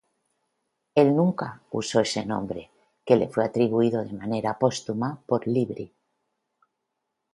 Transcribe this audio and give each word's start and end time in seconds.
Él 0.95 1.15
nunca 1.15 1.61
usó 1.69 1.99
este 2.01 2.25
nombre, 2.25 2.71
que 3.05 3.15
le 3.17 3.27
fue 3.27 3.45
atribuido 3.45 4.03
de 4.03 4.13
manera 4.13 4.57
póstuma 4.57 5.21
por 5.27 5.45
Libri. 5.45 5.93